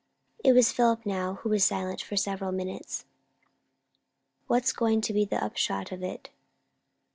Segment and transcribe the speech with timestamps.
[0.43, 3.05] It was Philip now who was silent, for several minutes.
[4.47, 6.31] "What's going to be the upshot of it?"